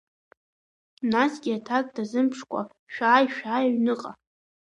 Насгьы 1.11 1.51
аҭак 1.57 1.85
дазымԥшкәа 1.95 2.61
шәааи, 2.93 3.25
шәааи, 3.35 3.65
аҩныҵҟа… 3.69 4.11